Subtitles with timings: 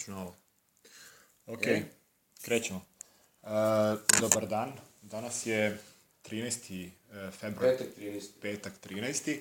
[0.00, 0.34] ću na ovo.
[1.46, 1.82] Ok, E?
[2.42, 2.84] krećemo.
[3.42, 3.48] Uh,
[4.20, 4.72] dobar dan.
[5.02, 5.78] Danas je
[6.24, 6.90] 13.
[7.12, 7.70] e, februar.
[7.70, 8.28] Petak 13.
[8.40, 9.38] Petak 13.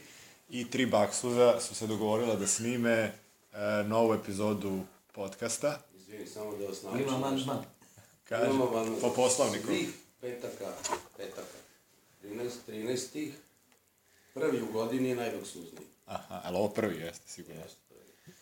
[0.50, 3.12] I tri baksuza su se dogovorila da snime
[3.52, 4.80] uh, novu epizodu
[5.12, 5.82] podcasta.
[5.96, 7.02] Izvini, samo da vas naučim.
[7.02, 7.64] Ima amandman.
[8.24, 9.02] Kaže, Imamo amandman.
[9.02, 9.68] po poslovniku.
[9.68, 9.90] Svih
[10.22, 10.74] petaka,
[11.18, 11.58] petaka.
[12.24, 13.32] 13, 13.
[14.34, 15.88] Prvi u godini je najluksuzniji.
[16.06, 17.62] Aha, ali ovo prvi jeste, sigurno.
[17.62, 17.78] Jeste.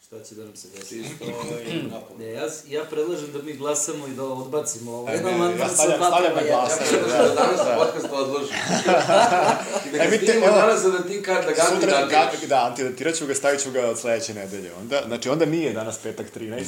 [0.07, 1.03] Šta će da nam se desi?
[1.03, 2.19] Čisto ovaj napomenu.
[2.19, 5.69] Ne, ja, ja predlažem da mi glasamo i da odbacimo ovaj E, ne, amandman ja
[5.69, 6.67] sa stavljam- dva stavljam prema na jedan.
[6.67, 6.91] glas.
[6.93, 8.55] Ja da danas podcast odložim.
[9.85, 12.05] I da ga E, mi te- snimimo evo, danas, da ti kad da ga Sutra,
[12.05, 14.73] ga, da, antidatirat ću ga, stavit ću ga od sledeće nedelje.
[14.73, 16.63] Onda, znači, onda nije danas petak 13.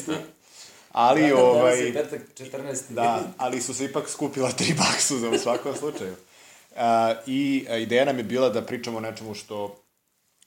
[0.92, 2.76] Ali, Danas je ovaj, petak 14.
[2.90, 6.16] da, ali su se ipak skupila tri baksuza u svakom slučaju.
[6.76, 9.76] A, I ideja nam je bila da pričamo o nečemu što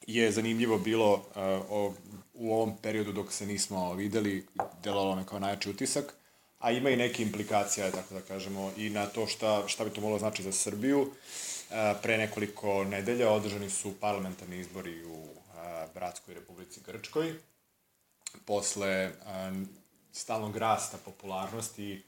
[0.07, 1.93] je zanimljivo bilo a, o,
[2.35, 4.47] u ovom periodu dok se nismo videli,
[4.83, 6.15] delovalo me kao najjači utisak,
[6.59, 10.01] a ima i neke implikacije, tako da kažemo, i na to šta, šta bi to
[10.01, 11.11] moglo znači za Srbiju.
[11.71, 15.27] A, pre nekoliko nedelja održani su parlamentarni izbori u
[15.57, 17.35] a, Bratskoj republici Grčkoj
[18.45, 19.53] posle a,
[20.13, 22.03] stalnog rasta popularnosti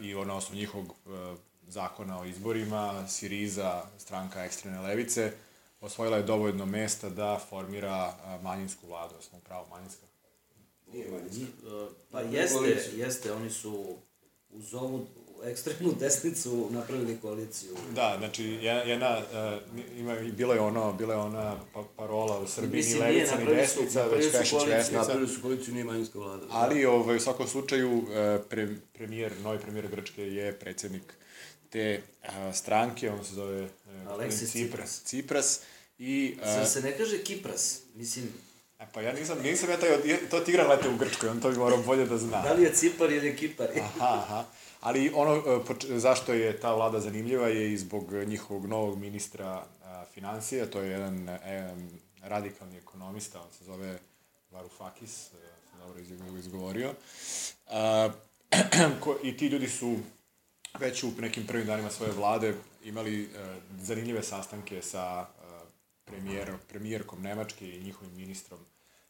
[0.00, 0.94] i na osnovu njihovog
[1.68, 5.32] zakona o izborima, Siriza, stranka ekstremne levice,
[5.84, 10.06] osvojila je dovoljno mesta da formira manjinsku vladu, smo pravo manjinska.
[10.92, 11.42] Nije manjinska.
[12.10, 12.98] Pa Napravili jeste, koaliciju.
[12.98, 13.96] jeste, oni su
[14.50, 15.06] uz ovu
[15.44, 17.76] ekstremnu desnicu napravili koaliciju.
[17.94, 22.46] Da, znači jedna, uh, ima i bilo je ono, bila je ona pa, parola u
[22.46, 24.58] Srbiji Mislim, ni nije, levica ni desnica, već Pešić.
[24.66, 24.98] Vesnica.
[24.98, 26.46] Napravili su koaliciju, nije manjinska vlada.
[26.50, 31.14] Ali ovaj, u svakom slučaju e, pre, premijer, novi premijer Grčke je predsednik
[31.70, 33.68] te a, stranke, on se zove e,
[34.08, 35.02] Aleksis Cipras.
[35.04, 35.60] Cipras.
[35.98, 37.62] I, a, Sad se ne kaže Kipras,
[37.94, 38.32] mislim,
[38.80, 41.50] e, pa ja nisam, nisam ja taj, od- to Tigran lete u Grčkoj, on to
[41.50, 42.42] bi morao bolje da zna.
[42.42, 43.68] da li je Cipar ili Kipar?
[43.78, 44.44] Aha, aha.
[44.80, 49.46] Ali ono, e, zašto je ta vlada zanimljiva je i zbog njihovog novog ministra
[49.82, 51.74] a, financija, to je jedan e,
[52.22, 53.98] radikalni ekonomista, on se zove
[54.50, 55.30] Varoufakis, e,
[55.70, 56.92] sam dobro iz- izgovorio.
[57.68, 58.10] A,
[59.22, 59.96] I ti ljudi su
[60.74, 62.54] već u nekim prvim danima svoje vlade
[62.84, 63.26] imali e,
[63.80, 65.43] zanimljive sastanke sa e,
[66.04, 68.60] premijer, premijerkom Nemačke i njihovim ministrom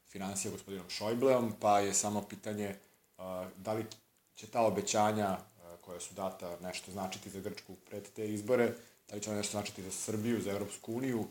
[0.09, 2.75] financija gospodinom Šojbleom, pa je samo pitanje
[3.57, 3.85] da li
[4.35, 5.39] će ta obećanja
[5.85, 8.73] koja su data nešto značiti za Grčku pred te izbore,
[9.09, 11.27] da li će ona nešto značiti za Srbiju, za Evropsku uniju,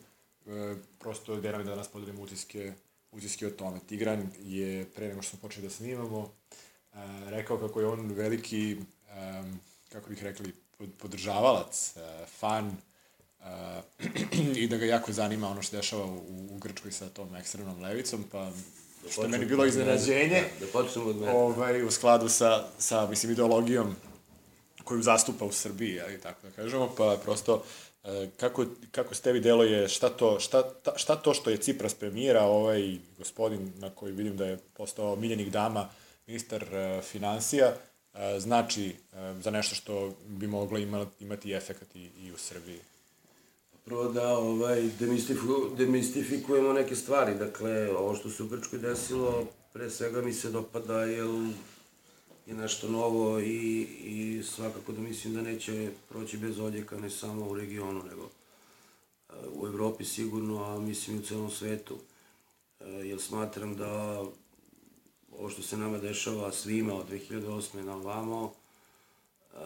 [0.45, 2.73] e, prosto nam je da danas podelimo utiske,
[3.11, 3.79] utiske o tome.
[3.87, 6.31] Tigran je, pre nego što smo počeli da snimamo,
[6.93, 6.97] e,
[7.29, 8.77] rekao kako je on veliki,
[9.09, 9.43] e,
[9.89, 11.93] kako bih rekli, pod- podržavalac,
[12.39, 12.77] fan,
[14.61, 16.17] i da ga jako zanima ono što dešava u,
[16.51, 18.51] u Grčkoj sa tom ekstremnom levicom, pa
[19.11, 21.31] što je meni bilo iznenađenje, Da, da počnemo od mene.
[21.31, 23.95] ovaj, u skladu sa, sa mislim, ideologijom
[24.83, 27.63] koju zastupa u Srbiji, ali tako da kažemo, pa prosto
[28.03, 31.57] e, kako, kako ste vi delo je, šta to, šta, ta, šta to što je
[31.57, 35.89] Cipras premijera, ovaj gospodin na koji vidim da je postao miljenik dama,
[36.27, 37.73] ministar e, financija,
[38.13, 42.79] e, znači e, za nešto što bi moglo ima, imati efekat i, i u Srbiji.
[43.85, 47.35] Prvo da ovaj, demistifiku, demistifikujemo neke stvari.
[47.35, 51.27] Dakle, ovo što se u Grčkoj desilo, pre svega mi se dopada, jer
[52.45, 57.45] je nešto novo i, i svakako da mislim da neće proći bez odjeka, ne samo
[57.45, 58.29] u regionu, nego
[59.29, 61.97] e, u Evropi sigurno, a mislim i u celom svetu.
[62.79, 64.23] E, Jer smatram da
[65.31, 67.81] ovo što se nama dešava svima od 2008.
[67.81, 68.53] na ovamo,
[69.53, 69.57] e,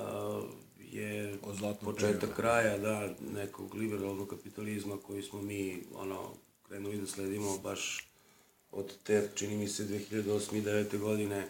[0.92, 2.36] je Od zlatnog početak perioda.
[2.36, 6.34] kraja, da, nekog liberalnog kapitalizma koji smo mi, ono,
[6.68, 8.08] krenuli da sledimo baš
[8.72, 10.58] od te, čini mi se, 2008.
[10.58, 11.00] i 2009.
[11.00, 11.48] godine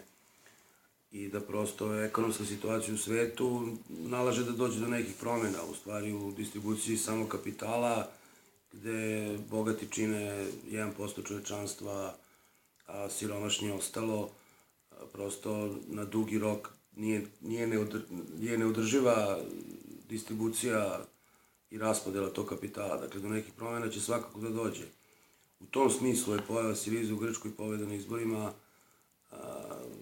[1.10, 6.12] i da prosto ekonomska situacija u svetu nalaže da dođe do nekih promjena, u stvari
[6.12, 8.10] u distribuciji samo kapitala,
[8.72, 12.16] gde bogati čine 1% čovečanstva,
[12.86, 14.30] a siromašni ostalo,
[15.12, 18.00] prosto na dugi rok nije, nije, neudr,
[18.38, 19.38] nije neudrživa
[20.08, 21.04] distribucija
[21.70, 22.96] i raspodela tog kapitala.
[22.96, 24.84] Dakle, do nekih promjena će svakako da dođe.
[25.60, 28.52] U tom smislu je pojava Siriza u Grčkoj pobeda na izborima
[29.30, 29.36] a,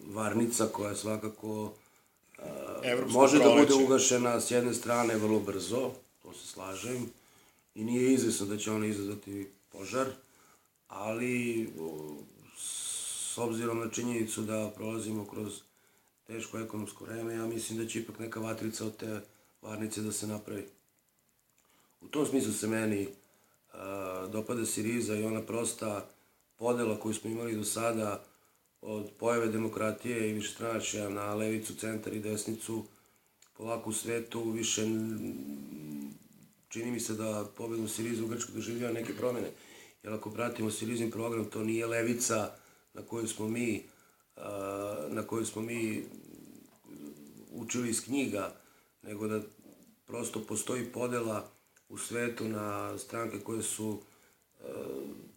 [0.06, 1.72] varnica koja je svakako
[2.38, 2.44] a,
[3.08, 3.84] može da bude proleće.
[3.84, 5.90] ugašena s jedne strane vrlo brzo,
[6.22, 7.10] to se slažem,
[7.75, 10.06] i nije izvesno da će ona izazvati požar,
[10.88, 12.16] ali o,
[12.58, 15.60] s obzirom na činjenicu da prolazimo kroz
[16.26, 19.20] teško ekonomsko vreme, ja mislim da će ipak neka vatrica od te
[19.62, 20.67] varnice da se napravi.
[22.00, 26.08] U tom smislu se meni uh, dopada Siriza i ona prosta
[26.56, 28.25] podela koju smo imali do sada
[28.82, 32.84] od pojave demokratije i višestranačja na levicu, centar i desnicu,
[33.56, 34.82] polako u svetu više
[36.69, 39.50] čini mi se da pobednu Sirizu u Grčkoj doživljava neke promene.
[40.02, 42.55] Jer ako pratimo Sirizin program, to nije levica
[42.94, 43.95] na koju smo mi, a,
[45.09, 46.05] na koju smo mi
[47.53, 48.55] učili iz knjiga,
[49.03, 49.41] nego da
[50.06, 51.49] prosto postoji podela
[51.88, 54.00] u svetu na stranke koje su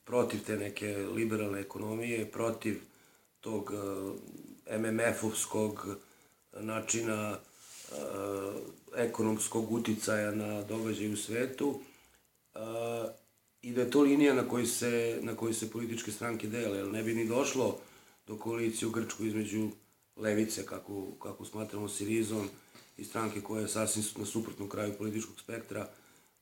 [0.04, 2.82] protiv te neke liberalne ekonomije, protiv
[3.40, 3.74] tog
[4.72, 5.96] MMF-ovskog
[6.54, 7.38] načina
[8.96, 11.80] ekonomskog uticaja na događaj u svetu
[13.62, 16.88] i da je to linija na kojoj se, na kojoj se političke stranke dele, jer
[16.88, 17.80] ne bi ni došlo
[18.30, 19.70] do koalicije u Grčkoj između
[20.16, 22.50] levice, kako, kako smatramo Sirizom,
[22.98, 25.88] i stranke koja je sasvim na suprotnom kraju političkog spektra,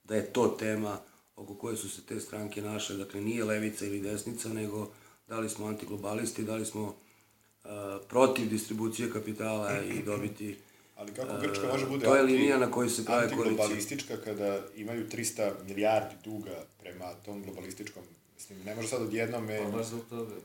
[0.04, 1.00] da je to tema
[1.36, 2.98] oko koje su se te stranke našle.
[2.98, 4.90] Dakle, nije levica ili desnica, nego
[5.28, 7.70] da li smo antiglobalisti, da li smo uh,
[8.10, 10.58] protiv distribucije kapitala i dobiti
[10.96, 15.08] Ali kako Grčka može bude to je linija na kojoj se prave antiglobalistička kada imaju
[15.10, 18.04] 300 milijardi duga prema tom globalističkom,
[18.34, 20.36] mislim, ne može sad odjednom, Pa baš zbog toga.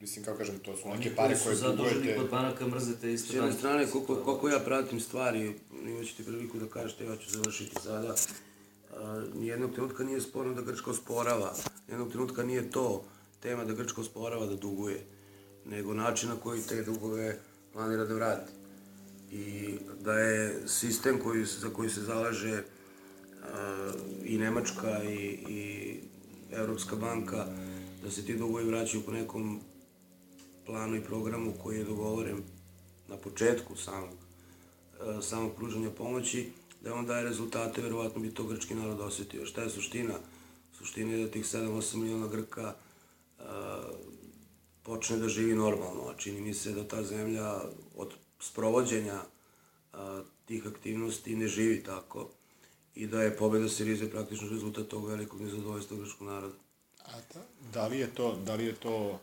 [0.00, 2.20] Mislim, kako kažem, to su Oni neke koji pare su koje zaduženi dugujete.
[2.20, 5.54] kod banaka mrzete isto S jedne strane, koliko, koliko ja pratim stvari,
[5.86, 8.14] imaćete priliku da kažete, ja ću završiti sada,
[9.34, 11.54] nijednog trenutka nije sporno da Grčka osporava,
[11.88, 13.04] nijednog trenutka nije to
[13.40, 15.04] tema da Grčka osporava da duguje,
[15.64, 17.38] nego način na koji te dugove
[17.72, 18.52] planira da vrati.
[19.32, 22.62] I da je sistem koji, za koji se zalaže
[23.42, 23.92] a,
[24.24, 25.16] i Nemačka i,
[25.48, 25.94] i
[26.52, 27.46] Evropska banka,
[28.02, 29.60] da se ti dugovi vraćaju po nekom
[30.70, 32.42] planu i programu koji je dogovoren
[33.08, 36.50] na početku samog, e, samog pružanja pomoći,
[36.80, 39.46] da on daje rezultate, verovatno bi to grčki narod osetio.
[39.46, 40.14] Šta je suština?
[40.78, 43.42] Suština je da tih 7-8 miliona Grka e,
[44.82, 47.60] počne da živi normalno, a čini mi se da ta zemlja
[47.96, 49.22] od sprovođenja
[49.92, 52.28] a, tih aktivnosti ne živi tako
[52.94, 56.54] i da je pobeda Sirize praktično rezultat tog velikog nezadovoljstva grčkog naroda.
[57.04, 57.40] A da,
[57.72, 59.20] da li je to, da li je to,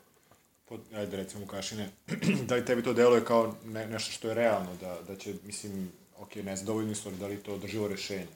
[0.69, 1.89] pod, ajde recimo Kašine,
[2.47, 5.91] da li tebi to deluje kao ne, nešto što je realno, da, da će, mislim,
[6.19, 8.27] ok, nezadovoljni su, ali da li to održivo rešenje?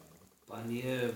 [0.47, 1.13] Pa nije,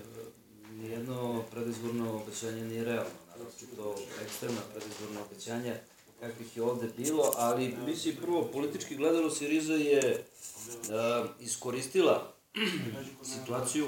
[0.70, 5.74] nijedno predizborno obećanje nije realno, naročito ekstremna predizborna obećanja
[6.20, 10.24] kakvih je ovde bilo, ali mislim prvo, politički gledalo Siriza je
[10.70, 12.32] uh, iskoristila
[13.34, 13.86] situaciju,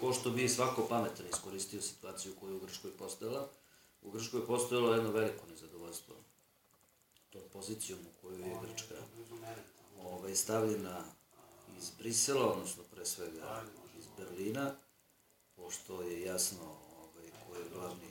[0.00, 3.48] ko što bi svako pametan iskoristio situaciju koja je u Grčkoj postojala.
[4.02, 6.14] U Grčkoj je postojalo jedno veliko nezadovoljstvo
[7.52, 8.94] pozicijom u koju je Grčka
[10.02, 11.04] ovaj, stavljena
[11.78, 13.62] iz Brisela, odnosno pre svega
[13.98, 14.74] iz Berlina,
[15.56, 16.64] pošto je jasno
[16.98, 18.10] ovaj, ko je glavni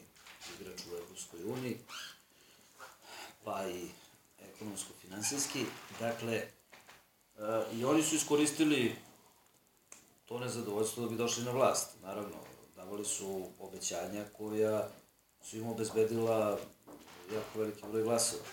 [0.60, 1.78] igrač u Evropskoj uniji,
[3.44, 3.88] pa i
[4.40, 5.66] ekonomsko-finansijski.
[6.00, 6.48] Dakle, e,
[7.74, 8.96] i oni su iskoristili
[10.26, 11.90] to nezadovoljstvo da bi došli na vlast.
[12.02, 12.38] Naravno,
[12.76, 14.90] davali su obećanja koja
[15.44, 16.60] su im obezbedila
[17.34, 18.44] jako veliki broj glasova.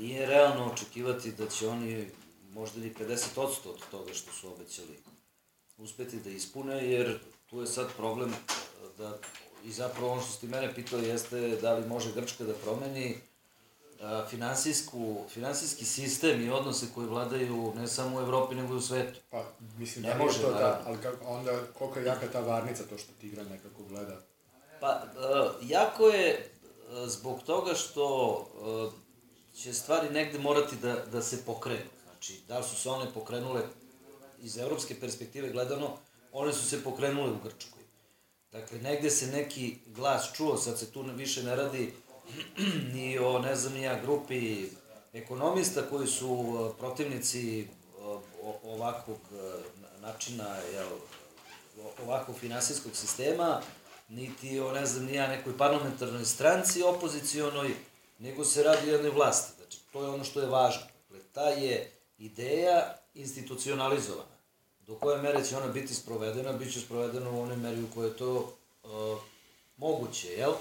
[0.00, 2.06] Nije realno očekivati da će oni
[2.52, 4.98] možda ni 50% od toga što su obećali
[5.78, 7.18] uspeti da ispune, jer
[7.50, 8.34] tu je sad problem
[8.98, 9.18] da,
[9.64, 13.18] i zapravo ono što ste mene pitao jeste da li može Grčka da promeni
[14.00, 18.80] a, finansijsku, finansijski sistem i odnose koji vladaju ne samo u Evropi nego i u
[18.80, 19.20] svetu.
[19.30, 19.44] Pa,
[19.78, 22.98] mislim, Ne da može, to da, ali kako, onda koliko je jaka ta varnica, to
[22.98, 24.20] što Tigran nekako gleda?
[24.80, 26.50] Pa, uh, jako je
[27.06, 28.06] zbog toga što
[29.62, 31.90] će stvari negde morati da, da se pokrenu.
[32.04, 33.62] Znači, da su se one pokrenule
[34.42, 35.96] iz evropske perspektive gledano,
[36.32, 37.82] one su se pokrenule u Grčkoj.
[38.52, 41.94] Dakle, negde se neki glas čuo, sad se tu više ne radi
[42.94, 44.68] ni o, ne znam, ni ja, grupi
[45.12, 47.66] ekonomista koji su uh, protivnici
[48.42, 50.88] o- ovakvog uh, načina, jel,
[52.04, 53.62] ovakvog finansijskog sistema,
[54.08, 57.74] niti o, ne znam, ni ja, nekoj parlamentarnoj stranci opozicionoj,
[58.20, 59.52] nego se radi o jednoj vlasti.
[59.56, 60.82] Znači, to je ono što je važno.
[61.08, 64.30] Dakle, ta je ideja institucionalizovana.
[64.86, 68.08] Do koje mere će ona biti sprovedena, bit će sprovedena u onoj meri u kojoj
[68.08, 68.52] je to
[68.84, 69.18] uh,
[69.76, 70.52] moguće, jel?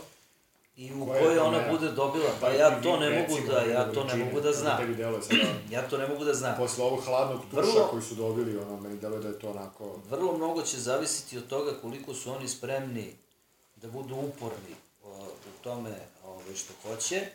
[0.76, 1.72] I u kojoj ona mera?
[1.72, 4.52] bude dobila, pa Da ja ti to ne mogu da, ja to ne mogu da
[4.52, 4.78] znam.
[5.70, 6.58] Ja to ne mogu da znam.
[6.58, 10.00] posle ovog hladnog tuša Vrlo- koji su dobili, ono, meni deluje da je to onako...
[10.10, 13.14] Vrlo mnogo će zavisiti od toga koliko su oni spremni
[13.76, 17.28] da budu uporni o, u tome ove, što hoće,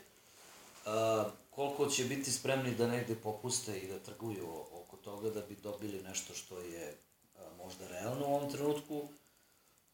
[1.50, 6.02] koliko će biti spremni da negde popuste i da trguju oko toga da bi dobili
[6.02, 6.96] nešto što je
[7.64, 9.08] možda realno u ovom trenutku.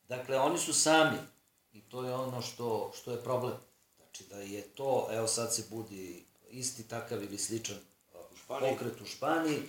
[0.08, 1.18] Dakle, oni su sami
[1.72, 3.54] i to je ono što, što je problem.
[3.96, 7.76] znači da je to, evo sad se budi isti takav ili sličan
[8.32, 8.72] u Španiji.
[8.72, 9.62] pokret u Španiji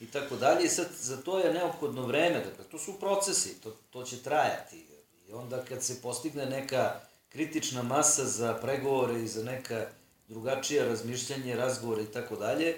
[0.00, 0.64] i tako dalje.
[0.64, 4.86] I sad za to je neophodno vreme, dakle to su procesi, to, to će trajati.
[5.28, 9.86] I onda kad se postigne neka kritična masa za pregovore i za neka
[10.32, 12.76] drugačija razmišljanje, razgovore i tako dalje,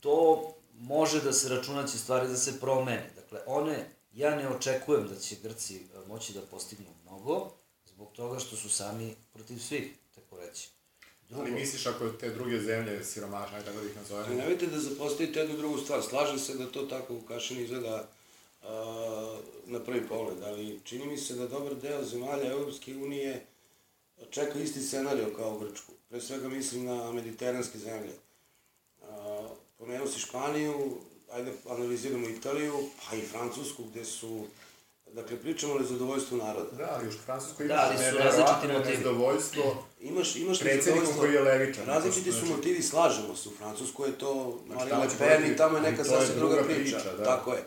[0.00, 0.42] to
[0.78, 3.10] može da se računa će stvari da se promene.
[3.16, 7.50] Dakle, one, ja ne očekujem da će Grci e, moći da postignu mnogo,
[7.86, 10.68] zbog toga što su sami protiv svih, tako reći.
[11.34, 15.56] Ali misliš ako te druge zemlje, siromašne, tako da ih nazovemo, Nemojte da zapostavite jednu
[15.56, 16.02] drugu stvar.
[16.02, 18.08] Slažem se da to tako u Kašini izgleda
[18.62, 23.46] a, na prvi pogled, ali čini mi se da dobar deo zemalja Europske unije
[24.30, 25.95] čeka isti scenario kao Grčku.
[26.08, 28.12] Pre svega mislim na mediteranske zemlje.
[29.02, 29.42] A,
[29.78, 30.98] pomenuo si Španiju,
[31.32, 34.44] ajde analiziramo Italiju, pa i Francusku, gde su,
[35.08, 36.70] dakle, pričamo o nezadovoljstvu naroda.
[36.72, 38.90] Da, ali još u Francuskoj Da, imaš ali su različiti motivi.
[38.90, 41.84] nezadovoljstvo Imaš, imaš Predsednikom nezadovoljstvo- koji je levičan.
[41.86, 43.48] Različiti su Znači- motivi, slažemo se.
[43.48, 44.32] U Francuskoj je to
[44.66, 46.96] Znači, Marine Le Pen i tamo je neka sasvim druga druga priča.
[46.96, 47.24] priča, da.
[47.24, 47.64] Tako je.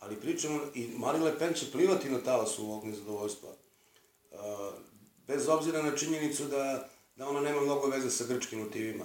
[0.00, 3.50] Ali pričamo, i Marine Le Pen će plivati na talasu ovog nezadovoljstva.
[4.30, 4.38] Uh,
[5.26, 9.04] bez obzira na činjenicu da, da ona nema mnogo veze sa grčkim motivima.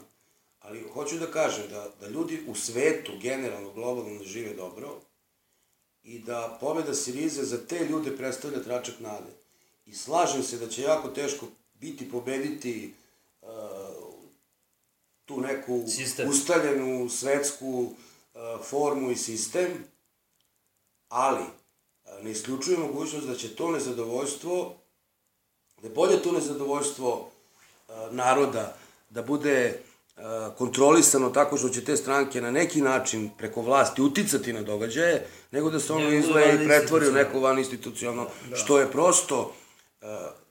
[0.60, 5.00] Ali hoću da kažem da, da ljudi u svetu, generalno, globalno, ne žive dobro
[6.04, 9.32] i da pobeda Sirize za te ljude predstavlja tračak nade.
[9.86, 12.94] I slažem se da će jako teško biti pobediti
[13.42, 13.48] uh,
[15.26, 16.30] tu neku Sistem.
[16.30, 17.92] ustaljenu svetsku uh,
[18.66, 19.84] formu i sistem,
[21.10, 24.76] ali uh, ne isključuje mogućnost da će to nezadovoljstvo,
[25.82, 27.32] da je bolje to nezadovoljstvo
[28.12, 28.76] naroda
[29.10, 29.80] da bude
[30.18, 30.24] uh,
[30.58, 35.70] kontrolisano tako što će te stranke na neki način preko vlasti uticati na događaje, nego
[35.70, 40.08] da se ono da izleje i pretvori u neko van institucionalno, što je prosto uh,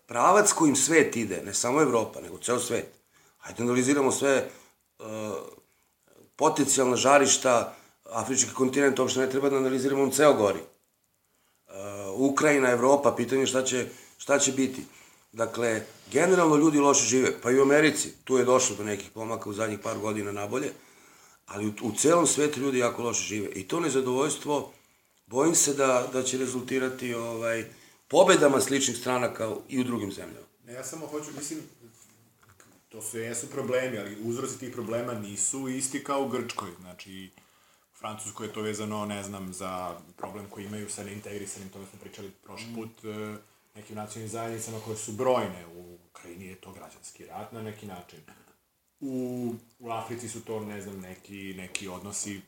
[0.06, 2.86] pravac kojim svet ide, ne samo Evropa, nego ceo svet.
[3.38, 4.48] Hajde da analiziramo sve
[6.36, 7.74] potencijalna žarišta,
[8.04, 10.60] afrički kontinent uopšte ne treba da analiziramo, on ceo gori.
[12.14, 13.86] Ukrajina, Evropa, pitanje je šta će,
[14.18, 14.84] šta će biti.
[15.36, 19.50] Dakle, generalno ljudi loše žive, pa i u Americi, tu je došlo do nekih pomaka
[19.50, 20.72] u zadnjih par godina nabolje,
[21.46, 23.48] ali u, u celom svetu ljudi jako loše žive.
[23.48, 24.72] I to nezadovoljstvo,
[25.26, 27.64] bojim se da, da će rezultirati ovaj,
[28.08, 30.46] pobedama sličnih stranaka i u drugim zemljama.
[30.66, 31.60] Ne, ja samo hoću, mislim,
[32.88, 36.70] to su jesu problemi, ali uzroci tih problema nisu isti kao u Grčkoj.
[36.80, 37.30] Znači,
[37.94, 41.98] u Francuskoj je to vezano, ne znam, za problem koji imaju sa neintegrisanim, to smo
[42.00, 43.36] pričali prošli put, e,
[43.76, 45.66] nekim nacionalnim zajednicama koje su brojne.
[45.68, 48.18] U Ukrajini je to građanski rat na neki način.
[49.00, 49.14] U,
[49.78, 52.40] u Africi su to, ne znam, neki, neki odnosi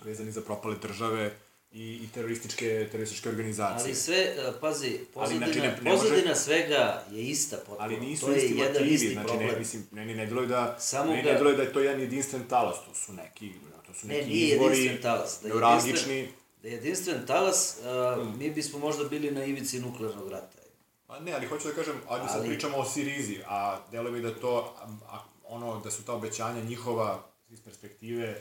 [0.00, 1.32] vezani za propale države
[1.72, 3.84] i, i terorističke, terorističke organizacije.
[3.84, 7.78] Ali sve, e, pazi, pozadina, znači, ne- ne pozadina može- svega je ista potpuno.
[7.80, 9.48] Ali nisu to je isti jedan motivi, isti znači problem.
[9.48, 12.00] ne, mislim, meni ne deluje da, Samo meni ga- ne deluje da je to jedan
[12.00, 13.52] jedinstven talas, to su neki,
[13.86, 15.38] to su Ne, neki izbori, jedinstven talas.
[15.42, 17.76] Da je neuralgični, jedinstven, da je jedinstven talas,
[18.18, 20.58] uh, mi bismo možda bili na ivici nuklearnog rata.
[21.06, 24.20] Pa ne, ali hoću da kažem, ajde sad Ali- pričamo o Sirizi, a deluje mi
[24.20, 24.74] da to,
[25.08, 28.40] a, ono, da su ta obećanja njihova iz perspektive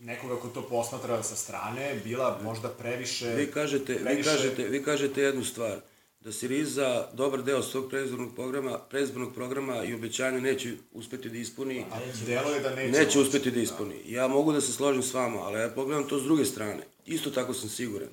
[0.00, 3.28] nekoga ko to posmatra sa strane, bila možda previše...
[3.28, 5.80] Vi kažete, vi previše- kažete, vi kažete jednu stvar,
[6.20, 11.84] da Siriza dobar deo svog predizbornog programa, predizbornog programa i obećanja neće uspeti da ispuni.
[12.26, 12.98] Deluje da neće...
[12.98, 14.02] Neće uspeti da ispuni.
[14.06, 16.82] Ja mogu da se složim s vama, ali ja pogledam to s druge strane.
[17.06, 18.08] Isto tako sam siguran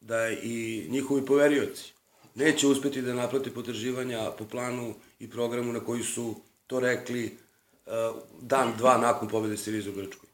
[0.00, 1.92] da i njihovi poverioci
[2.34, 6.34] neće uspeti da naplate potraživanja po planu i programu na koji su
[6.66, 7.36] to rekli
[7.86, 7.92] uh,
[8.40, 10.28] dan, dva nakon pobjede Siriza u Grčkoj.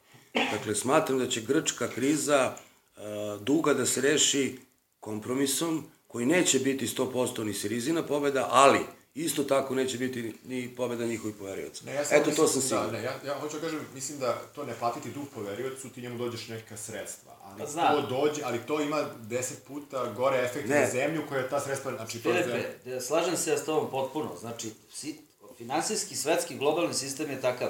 [0.53, 2.55] Dakle, smatram da će grčka kriza
[2.97, 3.03] uh,
[3.43, 4.59] duga da se reši
[5.01, 8.79] kompromisom koji neće biti 100% ni Sirizina pobjeda, ali
[9.15, 11.85] isto tako neće biti ni pobjeda njihovih poverioca.
[11.85, 12.87] Ne, ja samo Eto, to sam mislim- siguran.
[12.87, 16.03] Da, ne, ja, ja hoću da kažem, mislim da to ne platiti dug poveriocu, ti
[16.03, 17.33] njemu dođeš neka sredstva.
[17.43, 17.95] Ali Pa znam.
[17.95, 20.81] to dođe, ali to ima deset puta gore efekt Ne.
[20.81, 22.63] na zemlju koja ta sredstva, znači to je zemlja.
[22.63, 24.37] Filipe, da, slažem se ja s tobom potpuno.
[24.37, 25.19] Znači, si,
[25.59, 27.69] finansijski, svetski, globalni sistem je takav.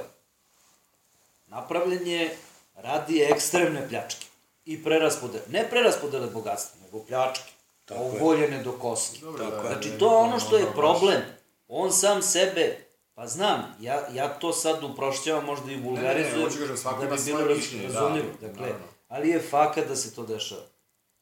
[1.47, 2.37] Napravljen je
[2.75, 4.27] radi ekstremne pljačke
[4.65, 5.45] i preraspodele.
[5.49, 7.53] Ne preraspodele bogatstva, nego pljačke.
[7.91, 8.23] Tako je.
[8.23, 9.21] Ogoljene do kosti.
[9.21, 9.75] Dobro, Tako da, je.
[9.75, 11.21] Znači, ne, to je ono ne, što je problem.
[11.69, 12.77] On sam sebe,
[13.15, 17.23] pa znam, ja, ja to sad uprošćavam, možda i vulgarizujem, hoću kažem, svako da bi
[17.25, 18.29] bilo da, razumljivo.
[18.41, 18.87] dakle, naravno.
[19.09, 20.63] ali je fakat da se to dešava.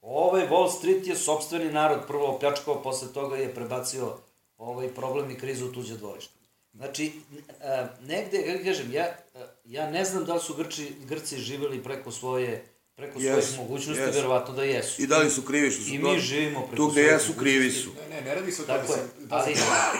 [0.01, 4.17] Ovaj Wall Street je sobstveni narod prvo opljačkao, posle toga je prebacio
[4.59, 6.39] ovaj problem i krizu u tuđe dvorište.
[6.75, 7.13] Znači,
[7.61, 9.17] e, negde, kako kažem, ja, e,
[9.65, 12.65] ja ne znam da li su Grči, Grci živeli preko svoje
[12.99, 14.12] preko Jesu, svojih mogućnosti, jesu.
[14.14, 15.02] verovatno da jesu.
[15.02, 17.12] I da li su krivi što su I to- mi živimo preko Tu gde svojih
[17.12, 17.90] jesu, krivi su.
[18.00, 19.50] Ne, ne, ne radi se o tome, Tako je, mislim, da se,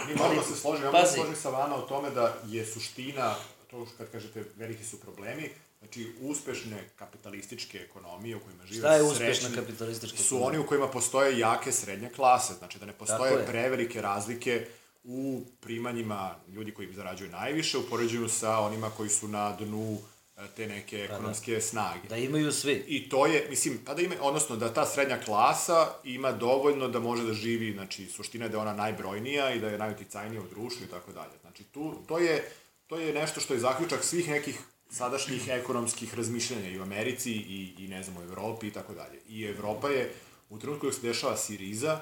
[0.07, 2.65] mi moramo ali- se složiti, ja mogu se složiti sa vama o tome da je
[2.65, 3.35] suština,
[3.69, 8.95] to što kad kažete veliki su problemi, znači uspešne kapitalističke ekonomije u kojima žive Šta
[8.95, 10.47] je uspešna srećni kapitalistička su ekonomija?
[10.49, 13.45] oni u kojima postoje jake srednje klase, znači da ne Tako postoje je.
[13.45, 14.65] prevelike razlike
[15.03, 19.97] u primanjima ljudi koji zarađuju najviše u poređenju sa onima koji su na dnu
[20.55, 22.07] te neke ekonomske snage.
[22.09, 22.83] Da imaju svi.
[22.87, 26.99] I to je, mislim, pa da ima, odnosno da ta srednja klasa ima dovoljno da
[26.99, 30.47] može da živi, znači, suština je da je ona najbrojnija i da je najuticajnija u
[30.47, 31.33] društvu i tako dalje.
[31.41, 32.51] Znači, tu, to je,
[32.87, 37.75] to je nešto što je zaključak svih nekih sadašnjih ekonomskih razmišljanja i u Americi i,
[37.77, 39.19] i ne znam, u Evropi i tako dalje.
[39.27, 40.13] I Evropa je,
[40.49, 42.01] u trenutku dok se dešava Siriza,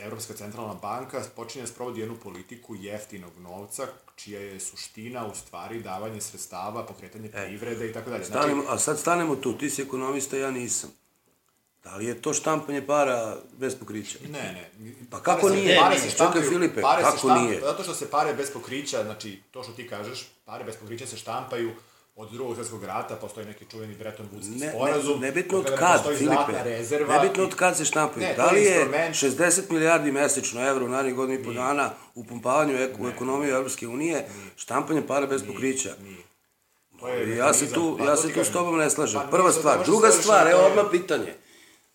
[0.00, 3.86] Evropska centralna banka počinje da sprovodi jednu politiku jeftinog novca,
[4.20, 8.24] čija je suština u stvari davanje sredstava, pokretanje privrede i tako dalje.
[8.24, 10.90] Znači, Stanemo, a sad stanemo tu, ti si ekonomista, ja nisam.
[11.84, 14.18] Da li je to štampanje para bez pokrića?
[14.22, 14.92] Ne, ne.
[15.10, 15.76] Pa kako Pare se- nije?
[15.76, 17.60] Pare Čekaj, se štampaju, Filipe, pare kako se štampaju, nije?
[17.60, 21.16] Zato što se pare bez pokrića, znači, to što ti kažeš, pare bez pokrića se
[21.16, 21.72] štampaju
[22.20, 25.20] od drugog svjetskog rata, postoji neki čuveni Bretton Woodski Ne, sporazum.
[25.20, 26.52] ne, nebitno od kad, Filipe.
[26.64, 27.14] rezerva.
[27.14, 28.20] Nebitno i- od kad se štampaju.
[28.20, 31.90] Ne, da li je instrument- 60 milijardi mesečno evra u narednih godina i po dana
[32.14, 35.94] u pumpavanju ek, u ekonomiju Evropske unije, štampanje para bez pokrića?
[36.02, 36.22] Nije.
[37.00, 39.20] To je Ja se tu, pa ja se tu s tobom ne slažem.
[39.20, 39.84] Pa Prva stvar.
[39.84, 41.34] Druga da stvar, evo odmah pitanje.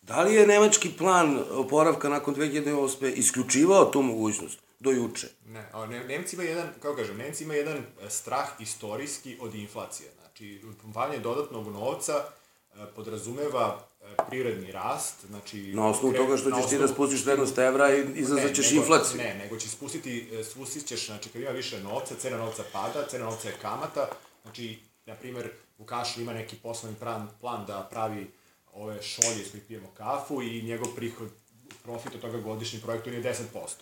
[0.02, 3.08] Da li je nemački plan oporavka nakon 2008.
[3.10, 5.28] isključivao tu mogućnost do juče?
[5.46, 9.56] Ne, a ne, Nemci imaju jedan, kako kažem, Nemci imaju jedan e, strah istorijski od
[9.56, 10.10] inflacije.
[10.36, 15.74] Znači, pumpavanje dodatnog novca e, podrazumeva e, privredni rast, znači...
[15.74, 18.72] Na osnovu kre- toga što ćeš ti da osnovu- spustiš vrednost evra i izazvat ćeš
[18.72, 19.18] nego- inflaciju.
[19.18, 23.08] Ne, nego će spustiti, e, spustit ćeš, znači kad ima više novca, cena novca pada,
[23.08, 24.08] cena novca je kamata,
[24.44, 28.32] znači, na primer, Vukašin ima neki poslovni plan, plan da pravi
[28.74, 31.30] ove šolje iz kojih pijemo kafu i njegov prihod,
[31.84, 33.36] profit od toga godišnji projektu je 10%.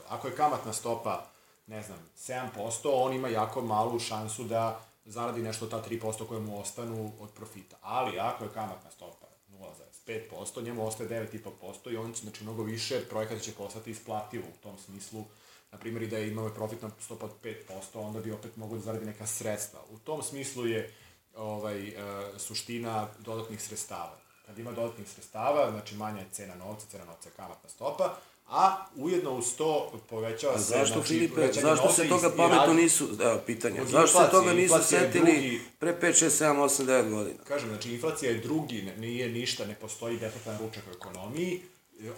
[0.10, 1.26] Ako je kamatna stopa,
[1.68, 2.40] ne znam, 7%,
[2.86, 7.78] on ima jako malu šansu da zaradi nešto ta 3% koje mu ostanu od profita.
[7.82, 13.02] Ali ako je kamatna stopa 0,5%, njemu ostaje 9,5% i on će, znači, mnogo više
[13.10, 15.24] projekata će postati isplativo u tom smislu.
[15.72, 17.60] Na primjer, i da je imao profitna stopa od 5%,
[17.94, 19.80] onda bi opet mogao da zaradi neka sredstva.
[19.90, 20.94] U tom smislu je
[21.36, 21.94] ovaj, e,
[22.38, 24.18] suština dodatnih sredstava.
[24.46, 28.16] Kad ima dodatnih sredstava, znači manja je cena novca, cena novca je kamatna stopa,
[28.48, 30.64] a ujedno uz to povećava A se...
[30.66, 34.76] zašto, znači, Filipe, zašto se toga pametno nisu, evo pitanje, Od zašto se toga nisu
[34.76, 37.36] je setili drugi- pre 5, 6, 7, 8, 9 godina?
[37.44, 41.62] Kažem, znači, inflacija je drugi, nije ništa, ne postoji besplatan ručak u ekonomiji.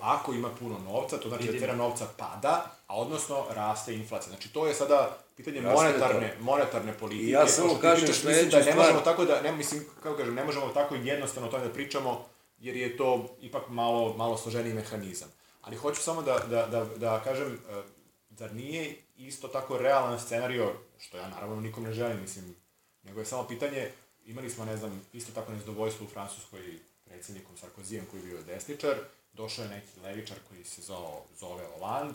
[0.02, 2.56] Ako ima puno novca, to znači da cena novca pada,
[2.88, 4.30] a odnosno raste inflacija.
[4.30, 7.26] Znači, to je sada pitanje Raste monetarne, monetarne politike.
[7.26, 8.78] I ja To samo što kažem pričaš, mislim da ne stvar.
[8.78, 12.26] možemo tako da, ne, mislim, kako kažem, ne možemo tako jednostavno o tome da pričamo,
[12.60, 13.10] jer je to
[13.42, 15.30] ipak malo, malo složeniji mehanizam.
[15.66, 17.82] Ali hoću samo da, da, da, da kažem, e,
[18.30, 22.56] zar nije isto tako realan scenario, što ja naravno nikom ne želim, mislim,
[23.04, 23.92] nego je samo pitanje,
[24.26, 28.96] imali smo, ne znam, isto tako nezadovoljstvo u Francuskoj predsjednikom Sarkozijem koji je bio desničar,
[29.34, 31.08] došao je neki levičar koji se zove,
[31.40, 32.14] zove Hollande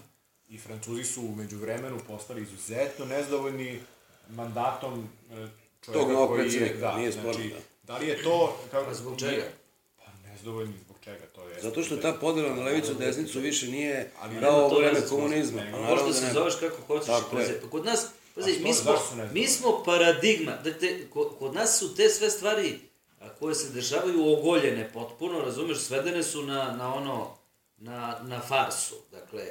[0.48, 3.80] i Francuzi su umeđu vremenu postali izuzetno nezadovoljni
[4.28, 5.08] mandatom
[5.84, 7.92] čovjeka Tog novog koji je, da, nije sporno, znači, da.
[7.92, 8.56] da li je to...
[8.70, 9.42] Kako, Pa zbog čega?
[10.40, 11.62] Nezadovoljni zbog čega, to je...
[11.62, 15.62] Zato što ta podela na levicu desnicu više nije Ali kao u vreme komunizma.
[15.72, 16.34] Pa naravno da se nema.
[16.34, 17.06] zoveš kako hoćeš.
[17.06, 17.60] Tako je.
[17.60, 18.94] pa kod nas, pazi, mi smo,
[19.32, 21.06] mi smo paradigma, da te,
[21.38, 22.78] kod, nas su te sve stvari
[23.20, 27.36] a, koje se dešavaju ogoljene potpuno, razumeš, svedene su na, na ono,
[27.76, 29.44] na, na farsu, dakle,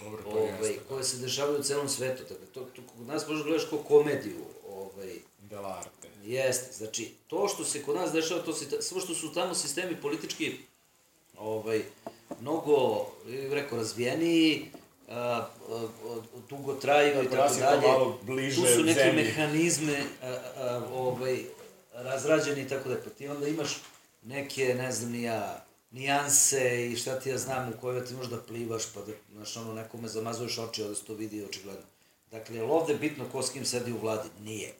[0.00, 0.80] Dobro, to ovaj, da.
[0.88, 4.44] koje se dešavaju u celom svetu, dakle, to, to kod nas možeš gledaš kao komediju,
[4.68, 5.18] ovaj,
[5.50, 6.08] Delarte.
[6.24, 10.00] Jeste, znači, to što se kod nas dešava, to se, samo što su tamo sistemi
[10.00, 10.56] politički
[11.38, 11.82] ovaj,
[12.40, 13.06] mnogo,
[13.50, 14.66] rekao, razvijeniji,
[15.08, 17.86] a, a, a, dugo traju i tako dalje.
[18.54, 19.24] Tu su zemlji.
[19.24, 21.44] mehanizme a, a, ovaj,
[21.92, 23.80] razrađeni i tako da pa ti onda imaš
[24.22, 28.36] neke, ne znam ni ja, nijanse i šta ti ja znam u kojoj ti možda
[28.36, 31.82] plivaš pa da, znaš, ono, nekome zamazuješ oči, da se to vidi očigledno.
[32.30, 34.28] Dakle, je li ovde bitno ko s kim sedi u vladi?
[34.40, 34.74] Nije.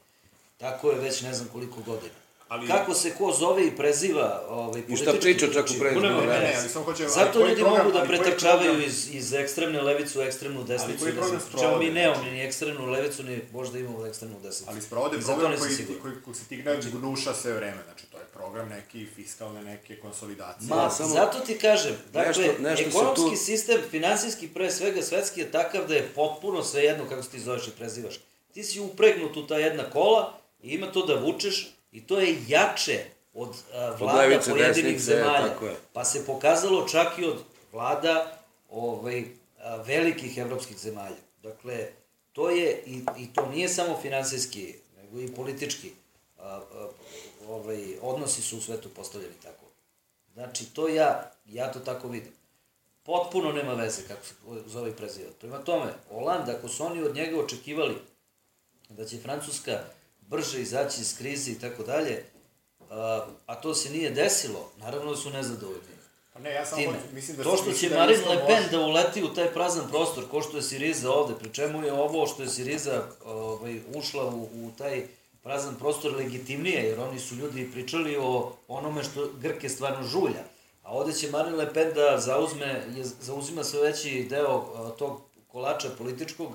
[0.61, 2.15] Tako je već ne znam koliko godina.
[2.49, 2.69] Ali- Ali...
[2.69, 6.27] Kako se ko zove i preziva ovaj, I šta priča čak u znači, nema Ne,
[6.29, 6.59] ne, veze.
[6.59, 7.07] ali samo hoćem...
[7.07, 10.19] ali Zato koji ljudi program- mogu da ali koji pretrčavaju program- iz, iz ekstremne levice
[10.19, 10.99] u ekstremnu desnicu.
[11.01, 11.91] koji i program da se- Čemu mi sprovode?
[11.93, 14.71] nemamo ni ekstremnu levicu, ni možda imamo ekstremnu desnicu.
[14.71, 16.03] Ali sprovode program koji, siguran.
[16.03, 17.83] koji, koji se tigne gnuša sve vreme.
[17.85, 20.69] Znači, to je program neki fiskalne neke konsolidacije.
[20.69, 24.71] Ma, Ja, samo- zato ti kažem, dakle, Nešto- nešto se ekonomski tu- sistem, finansijski pre
[24.71, 28.15] svega, svetski je takav da je potpuno svejedno kako se ti zoveš i prezivaš.
[28.55, 32.39] Ti si upregnut u ta jedna kola i ima to da vučeš i to je
[32.49, 35.49] jače od a, vlada levice, pojedinih desnice, zemalja.
[35.49, 35.77] tako je.
[35.93, 37.39] Pa se pokazalo čak i od
[37.73, 38.39] vlada
[38.71, 39.25] ovaj,
[39.63, 41.17] a, velikih evropskih zemalja.
[41.43, 41.89] Dakle,
[42.33, 45.93] to je, i, i to nije samo finansijski, nego i politički.
[46.39, 46.89] A, a,
[47.49, 49.65] ovaj, odnosi su u svetu postavljeni tako.
[50.35, 52.33] Znači, to ja, ja to tako vidim.
[53.03, 54.35] Potpuno nema veze kako se
[54.67, 55.31] zove preziva.
[55.41, 57.95] Prema tome, Oland, ako su oni od njega očekivali
[58.89, 59.81] da će Francuska
[60.31, 62.25] brže izaći iz krize i tako dalje,
[63.47, 65.81] a, to se nije desilo, naravno da su nezadovoljni.
[66.33, 68.81] Pa ne, ja samo mislim da to što će da Marine Le Pen može- da
[68.81, 72.43] uleti u taj prazan prostor, ko što je Siriza ovde, pri čemu je ovo što
[72.43, 75.07] je Siriza ovaj, ušla u, u taj
[75.43, 80.45] prazan prostor legitimnije, jer oni su ljudi pričali o onome što Grke stvarno žulja.
[80.83, 82.67] A ovde će Marine Le Pen da zauzme,
[82.97, 86.53] je, zauzima sve veći deo a, tog kolača političkog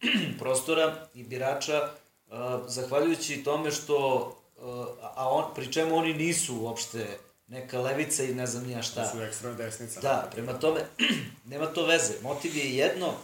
[0.40, 1.90] prostora i birača,
[2.66, 4.32] zahvaljujući tome što,
[5.02, 9.00] a, a on, pri čemu oni nisu uopšte neka levica i ne znam nija šta.
[9.00, 10.00] Da su ekstremna desnica.
[10.00, 10.80] Da, prema tome,
[11.50, 12.14] nema to veze.
[12.22, 13.14] Motiv je jedno,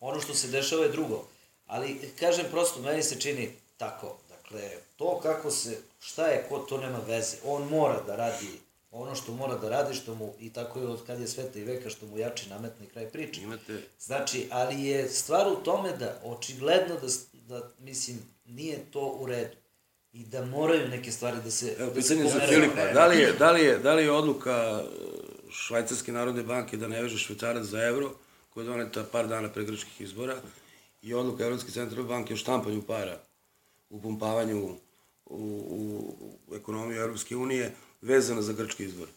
[0.00, 1.24] ono što se dešava je drugo.
[1.66, 4.16] Ali, kažem prosto, meni se čini tako.
[4.28, 7.36] Dakle, to kako se, šta je, ko to nema veze.
[7.44, 11.06] On mora da radi ono što mora da radi, što mu, i tako je od
[11.06, 13.42] kad je sveta i veka, što mu jači nametne kraj priče.
[13.42, 17.08] Imate, Znači, ali je stvar u tome da očigledno da,
[17.48, 19.56] da mislim, nije to u redu.
[20.12, 22.60] I da moraju neke stvari da se evo, da pitanje za pomeraju.
[22.60, 24.86] Filipa, da li je, da li je, da li je odluka e,
[25.50, 28.10] Švajcarske narodne banke da ne veže švicarac za evro,
[28.50, 30.36] koja je doneta par dana pre grčkih izbora,
[31.02, 33.20] i odluka Evropske centralne banke o štampanju para,
[33.90, 34.78] upumpavanju u,
[35.26, 39.08] u, u ekonomiju Evropske unije, vezana za grčki izbor?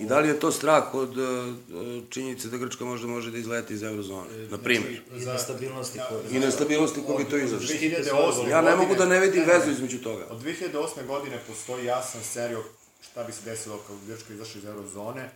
[0.00, 1.54] I da li je to strah od uh,
[2.10, 5.02] činjenice da Grčka možda može da izleti iz eurozone, na primjer?
[5.16, 6.36] I nestabilnosti koje...
[6.36, 7.36] I nestabilnosti koja bi to.
[7.36, 8.48] 2008.
[8.48, 10.26] Ja ne mogu da ne vidim vezu između toga.
[10.30, 11.06] Od 2008.
[11.06, 12.64] godine postoji jasan serio
[13.10, 15.30] šta bi se desilo kao bi Grčka izašla iz eurozone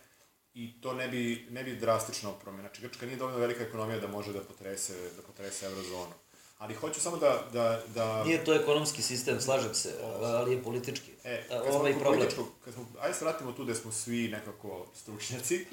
[0.54, 2.68] i to ne bi, ne bi drastično promenilo.
[2.68, 6.12] Znači, Grčka nije dovoljno velika ekonomija da može da potrese, da potrese eurozonu.
[6.58, 7.42] Ali hoću samo da...
[7.52, 11.10] da, da Nije to ekonomski sistem, slažem se, ali je politički.
[11.24, 12.28] E, kad smo ovaj kod problem.
[12.64, 15.66] Kad smo, ajde se vratimo tu gde smo svi nekako stručnjaci.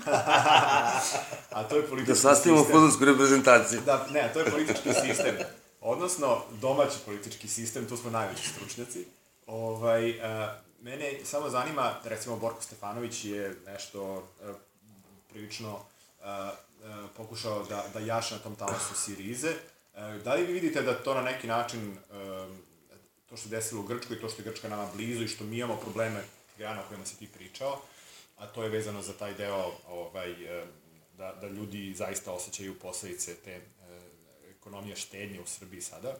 [1.55, 2.75] a to je politički Da sastavimo sistem.
[2.75, 3.81] futbolsku reprezentaciju.
[3.85, 5.35] Da, ne, to je politički sistem.
[5.81, 9.05] Odnosno, domaći politički sistem, tu smo najveći stručnjaci.
[9.47, 14.53] Ovaj, a, mene samo zanima, recimo, Borko Stefanović je nešto a,
[15.29, 15.79] prilično
[16.21, 16.51] a,
[16.83, 19.53] a, pokušao da, da jaša na tom talasu Sirize.
[19.93, 22.47] A, da li vi vidite da to na neki način, a,
[23.29, 25.57] to što se desilo u Grčkoj, to što je Grčka nama blizu i što mi
[25.57, 26.23] imamo probleme
[26.57, 27.81] grana o kojima si ti pričao,
[28.37, 30.65] a to je vezano za taj deo ovaj, e,
[31.17, 33.61] da, da ljudi zaista osjećaju posledice te e,
[34.57, 36.15] ekonomije štednje u Srbiji sada.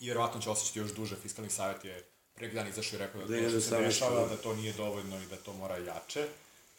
[0.00, 1.16] I vjerovatno će osjećati još duže.
[1.16, 2.04] Fiskalni savjet je
[2.34, 3.84] prek dan izašao i rekao da to što se 2018.
[3.84, 6.28] dešava, da to nije dovoljno i da to mora jače.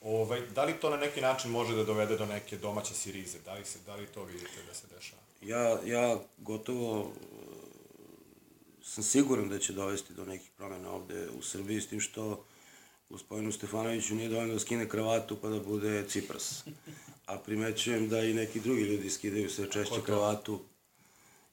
[0.02, 3.40] Ovaj, da li to na neki način može da dovede do neke domaće sirize?
[3.46, 5.27] Da li, se, da li to vidite da se dešava?
[5.42, 7.26] Ja, ja gotovo e,
[8.84, 12.44] sam siguran da će dovesti do nekih promjena ovde u Srbiji, s tim što
[13.10, 16.64] gospodinu Stefanoviću nije dovoljno da skine kravatu pa da bude Cipras.
[17.26, 20.60] A primećujem da i neki drugi ljudi skidaju sve češće kravatu.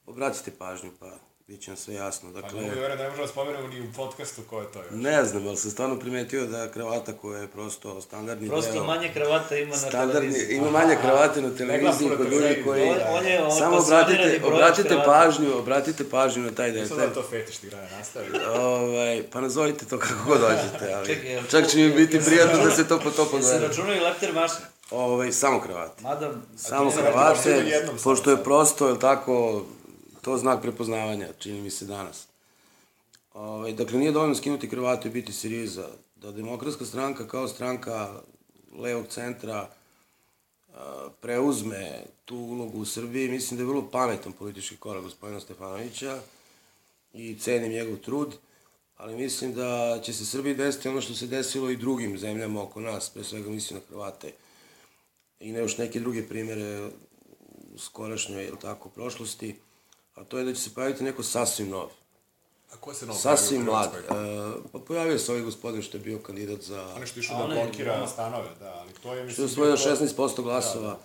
[0.07, 2.33] Obratite pažnju, pa bit će vam sve jasno.
[2.33, 4.61] Pa Dakle, ne mogu da verujem da ne možemo da spomenemo ni u podcastu ko
[4.61, 4.87] je to još.
[4.93, 8.85] ne znam, ali sam stvarno primetio da kravata koja je prosto standardni Prosto deo...
[8.85, 10.57] manje kravata ima na Standardni, televiziji.
[10.57, 12.83] ima manje kravate na televiziji kod ljudi koji...
[12.83, 15.11] On- on je- on Samo obratite, obratite kravata.
[15.13, 16.99] pažnju, obratite pažnju na taj Mislim detalj.
[16.99, 18.27] da je to fetiš ti grana nastavi.
[18.51, 22.71] Ovaj, pa nazovite to kako god dođete, ali Čekaj, čak će mi biti prijatno da
[22.71, 23.67] se to po to Jel se pogleda.
[23.69, 24.65] računaju lakter mašne?
[24.91, 26.03] Ovaj, samo kravate.
[26.03, 27.65] Mada, Samo kravate,
[28.05, 29.65] pošto je prosto, je tako,
[30.25, 32.27] to znak prepoznavanja, čini mi se danas.
[33.35, 35.89] Ovaj, dakle, nije dovoljno skinuti kravatu i biti Siriza.
[36.17, 38.21] Da demokratska stranka kao stranka
[38.79, 39.69] levog centra
[41.21, 46.19] preuzme tu ulogu u Srbiji, mislim da je vrlo pametan politički korak gospodina Stefanovića
[47.13, 48.35] i cenim njegov trud,
[48.97, 52.81] ali mislim da će se Srbiji desiti ono što se desilo i drugim zemljama oko
[52.81, 54.33] nas, pre svega mislim na Hrvate
[55.41, 56.89] i na još neke druge primere
[57.75, 59.57] u skorašnjoj, jel tako, prošlosti,
[60.15, 61.89] a to je da će se pojaviti neko sasvim nov,
[62.73, 63.91] A ko se novo sasvim mlad.
[63.95, 64.09] E,
[64.73, 66.93] pa pojavio se ovaj gospodin što je bio kandidat za...
[66.97, 69.19] Ono što je išao da blokira stanove, da, ali to je...
[69.19, 69.97] što mislim, je osvojio bilo-
[70.37, 70.99] 16% glasova.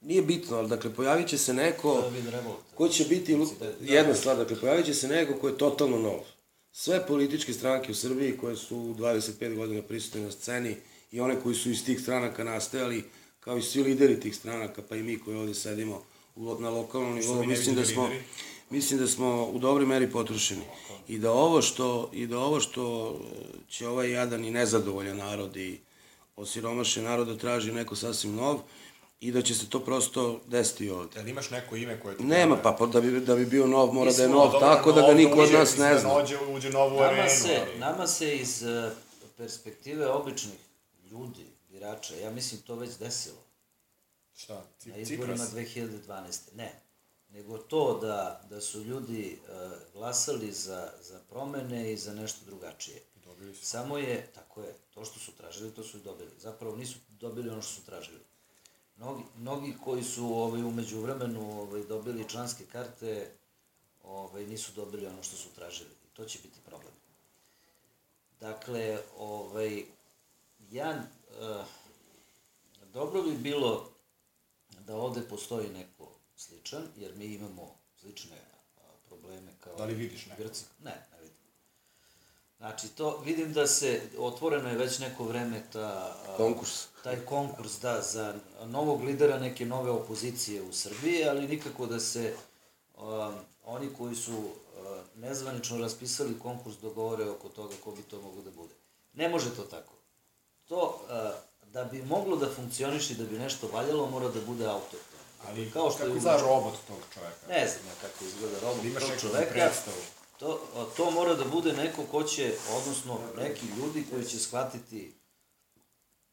[0.00, 2.62] Nije bitno, ali dakle, pojavit će se neko revolta.
[2.74, 3.38] ko će biti,
[3.80, 6.20] jedna stvar, dakle, pojavit će se neko ko je totalno nov.
[6.72, 10.76] Sve političke stranke u Srbiji koje su 25 godina prisutne na sceni
[11.12, 13.04] i one koji su iz tih stranaka nastajali,
[13.40, 16.02] kao i svi lideri tih stranaka, pa i mi koji ovde sedimo
[16.36, 18.24] na lokalnom nivou, mi mislim da smo, lideri.
[18.70, 20.64] mislim da smo u dobroj meri potrošeni.
[21.08, 25.56] I da ovo što, i da ovo što e, će ovaj jadan i nezadovoljan narod
[25.56, 25.80] i
[26.36, 28.58] osiromašen narod da traži neko sasvim nov,
[29.20, 31.18] i da će se to prosto desiti ovde.
[31.18, 33.94] Jel imaš neko ime koje ti Nema, pa, pa da bi, da bi bio nov,
[33.94, 36.22] mora da je nov, Dobro, tako da ga nov niko od nas ne da zna.
[36.22, 37.78] Uđe, uđe novu Nama arenu, se, ali...
[37.78, 38.90] nama se iz eh,
[39.36, 40.58] perspektive običnih
[41.10, 43.45] ljudi, birača, ja mislim to već desilo.
[44.36, 44.62] Šta?
[44.82, 45.52] Ci, na izborima Cipras?
[45.52, 46.54] 2012.
[46.54, 46.80] Ne.
[47.28, 53.02] Nego to da, da su ljudi uh, glasali za, za promene i za nešto drugačije.
[53.24, 53.66] Dobili su.
[53.66, 56.30] Samo je, tako je, to što su tražili, to su i dobili.
[56.38, 58.20] Zapravo nisu dobili ono što su tražili.
[58.96, 63.30] Mnogi, mnogi koji su ovaj, umeđu vremenu ovaj, dobili članske karte,
[64.04, 65.90] ovaj, nisu dobili ono što su tražili.
[66.12, 66.92] To će biti problem.
[68.40, 69.84] Dakle, ovaj,
[70.70, 71.02] ja,
[71.40, 71.66] uh,
[72.92, 73.95] dobro bi bilo
[74.86, 78.36] da ovde postoji neko sličan, jer mi imamo slične
[79.08, 79.76] probleme kao...
[79.76, 80.42] Da li vidiš neko?
[80.42, 80.64] Grci.
[80.84, 81.36] Ne, ne vidim.
[82.58, 86.16] Znači, to vidim da se, otvoreno je već neko vreme ta...
[86.36, 86.86] Konkurs.
[87.02, 92.34] Taj konkurs, da, za novog lidera neke nove opozicije u Srbiji, ali nikako da se
[92.96, 94.52] um, oni koji su uh,
[95.14, 98.74] nezvanično raspisali konkurs dogovore oko toga ko bi to mogo da bude.
[99.14, 99.92] Ne može to tako.
[100.64, 104.66] To, uh, da bi moglo da funkcioniše i da bi nešto valjalo, mora da bude
[104.66, 105.22] autoktono.
[105.46, 107.46] Ali kao što kako je izgleda robot tog čoveka?
[107.48, 109.50] Ne znam ja kako izgleda robot Da imaš tog čoveka.
[109.52, 109.96] predstavu.
[110.38, 110.60] To,
[110.96, 115.14] to mora da bude neko ko će, odnosno neki ljudi koji će shvatiti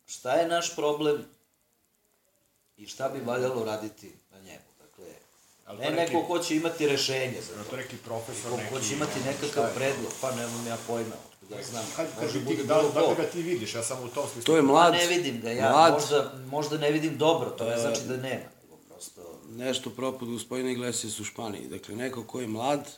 [0.05, 1.25] šta je naš problem
[2.77, 4.69] i šta bi valjalo raditi na njemu.
[4.79, 5.05] Dakle,
[5.65, 7.69] Ali ne neki- neko ko će imati rešenje za to.
[7.69, 8.69] to neki profesor, neki...
[8.69, 11.85] ko će imati nekakav predlog, pa nemam ja pojma, otkud ja znam.
[12.33, 13.15] Bi bude ti, da, da, ko.
[13.15, 14.43] ga ti vidiš, ja sam u tom smislu.
[14.43, 17.77] To je mlad, ne vidim ga, ja mlad, možda, možda ne vidim dobro, to ne
[17.77, 18.43] znači da nema,
[18.87, 21.67] prosto nešto propod gospodina Iglesias u Španiji.
[21.67, 22.89] Dakle, neko ko je mlad,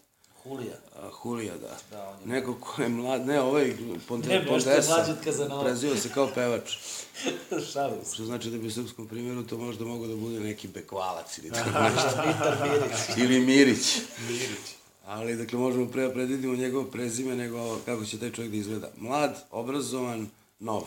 [0.43, 0.75] hulija.
[0.95, 1.77] a, Hulija, da.
[1.91, 3.73] Da, on je- Neko ko je mlad, ne, ovaj
[4.07, 4.45] Ponte, Ne,
[5.23, 5.63] Kazanova.
[5.63, 6.71] preziva se kao pevač.
[7.73, 8.13] Šalim se.
[8.13, 11.51] Što znači da bi u srpskom primjeru to možda mogo da bude neki bekvalac ili
[11.53, 12.23] tako nešto.
[12.27, 13.17] Mitar Mirić.
[13.17, 13.97] ili Mirić.
[14.19, 14.75] Mirić.
[15.05, 18.91] Ali, dakle, možemo pre da predvidimo njegovo prezime nego kako će taj čovjek da izgleda.
[18.97, 20.83] Mlad, obrazovan, nov.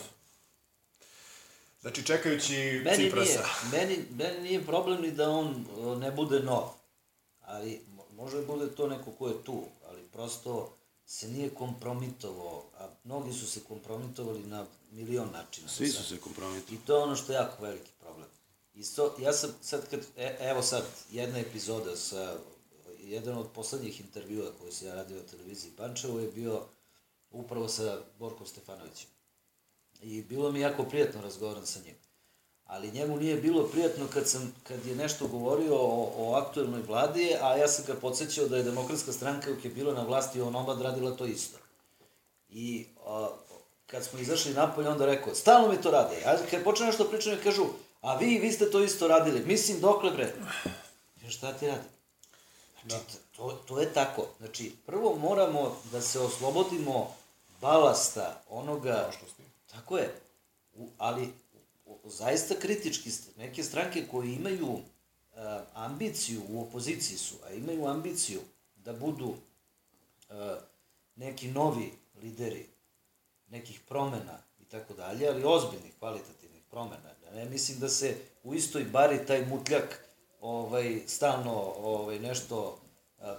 [1.81, 3.45] Znači, čekajući Meni Ciprasa.
[3.73, 5.67] nije, meni, meni nije problem ni da on
[6.01, 6.69] ne bude nov,
[7.41, 10.75] ali mo- može bude to neko ko je tu, ali prosto
[11.07, 15.69] se nije kompromitovao, a mnogi su se kompromitovali na milion načina.
[15.69, 16.75] Svi su se kompromitovali.
[16.83, 18.29] I to je ono što je jako veliki problem.
[18.75, 22.37] I so, ja sam sad kad, e, evo sad, jedna epizoda sa,
[23.09, 26.63] jedan od poslednjih intervjua koji se ja radio na televiziji Pančevo je bio
[27.31, 29.09] upravo sa Borkom Stefanovićem.
[30.03, 31.95] I bilo mi jako prijatno razgovaram sa njim.
[32.65, 37.35] Ali njemu nije bilo prijatno kad, sam, kad je nešto govorio o, o aktuelnoj vladi,
[37.41, 40.57] a ja sam ga podsjećao da je demokratska stranka dok je bila na vlasti on
[40.57, 41.59] obad radila to isto.
[42.49, 43.29] I a,
[43.87, 46.17] kad smo izašli napolje, onda rekao, stalno mi to radi.
[46.25, 47.67] A kad počne nešto pričam, mi kažu,
[48.01, 49.47] a vi, vi ste to isto radili.
[49.47, 50.35] Mislim, dokle bre?
[51.29, 51.89] Šta ti radi?
[52.89, 54.27] Znači, to, to je tako.
[54.39, 57.15] Znači, prvo moramo da se oslobodimo
[57.61, 59.09] balasta onoga...
[59.11, 59.43] Prošlosti.
[59.71, 60.21] Tako je.
[60.75, 61.33] U, ali
[61.87, 63.33] u, zaista kritički ste.
[63.37, 64.81] Neke stranke koje imaju uh,
[65.75, 68.41] ambiciju, u opoziciji su, a imaju ambiciju
[68.77, 70.37] da budu uh,
[71.17, 72.67] neki novi lideri
[73.49, 77.11] nekih promena i tako dalje, ali ozbiljnih, kvalitativnih promena.
[77.35, 80.08] Ne mislim da se u istoj bari taj mutljak
[80.41, 82.79] ovaj, stalno ovaj, nešto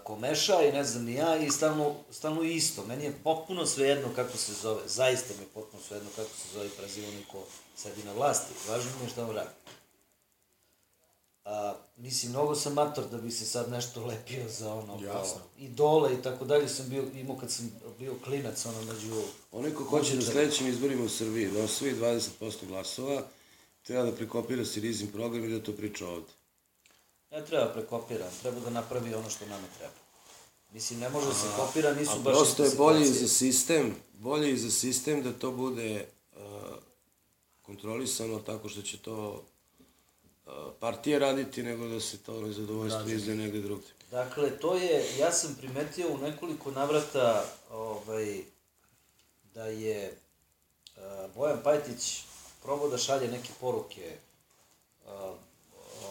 [0.03, 2.85] komeša i ne znam ni ja i stalno, stalno isto.
[2.85, 6.69] Meni je potpuno svejedno kako se zove, zaista mi je potpuno svejedno kako se zove
[6.69, 7.43] prezivani ko
[7.75, 8.53] sedi na vlasti.
[8.69, 9.49] Važno mi je šta on radi.
[11.45, 15.41] A, mislim, mnogo sam mator da bi se sad nešto lepio za ono, kao Jasno.
[15.59, 19.83] idole i tako dalje sam bio, imao kad sam bio klinac, ono, među Onaj ko
[19.83, 23.23] hoće na sledećim izborima u Srbiji da osvoji 20% glasova,
[23.83, 26.38] treba da prekopira Sirizin program i da to priča ovde.
[27.31, 29.93] Ne treba prekopiran, treba da napravi ono što nama treba.
[30.73, 32.33] Mislim, ne može da se kopira, nisu A baš...
[32.33, 36.39] prosto je bolje za sistem, bolje i za sistem da to bude uh,
[37.61, 39.43] kontrolisano tako što će to
[40.45, 43.87] uh, partije raditi, nego da se to nezadovoljstvo izde negde drugde.
[44.11, 48.41] Dakle, to je, ja sam primetio u nekoliko navrata ovaj,
[49.53, 50.17] da je
[50.95, 51.03] uh,
[51.35, 52.23] Bojan Pajtić
[52.63, 54.17] probao da šalje neke poruke
[55.05, 55.11] uh,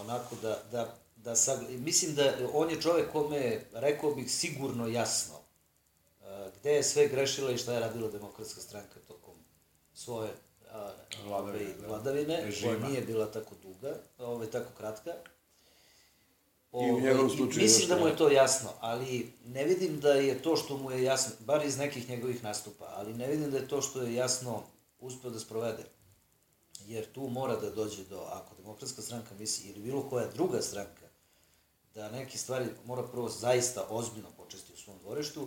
[0.00, 0.94] onako da, da,
[1.28, 6.26] da sad, mislim da on je čovek kome je, rekao bih, sigurno jasno uh,
[6.60, 9.34] gde je sve grešila i šta je radila demokratska stranka tokom
[9.94, 10.30] svoje
[10.70, 10.92] a,
[11.26, 11.86] Vladavine, ovaj, da.
[11.86, 15.10] vladavine, koja nije bila tako duga, ovaj, tako kratka.
[16.72, 20.42] I u njegovom slučaju Mislim da mu je to jasno, ali ne vidim da je
[20.42, 23.68] to što mu je jasno, bar iz nekih njegovih nastupa, ali ne vidim da je
[23.68, 24.62] to što je jasno
[25.00, 25.84] uspeo da sprovede.
[26.86, 31.07] Jer tu mora da dođe do, ako demokratska stranka misli, ili bilo koja druga stranka,
[31.98, 35.46] da neke stvari mora prvo zaista ozbiljno počesti u svom dvorištu,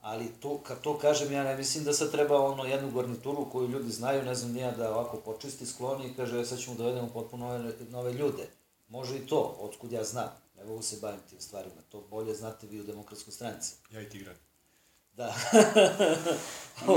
[0.00, 3.68] ali to, kad to kažem, ja ne mislim da sad treba ono jednu garnituru koju
[3.68, 7.08] ljudi znaju, ne znam nija da ovako počisti, skloni i kaže sad ćemo da dovedemo
[7.08, 8.48] potpuno nove, nove ljude.
[8.88, 10.30] Može i to, otkud ja znam.
[10.56, 13.74] Ne mogu se bavim tim stvarima, to bolje znate vi u demokratskoj stranci.
[13.90, 14.36] Ja i Tigran.
[15.12, 15.34] Da.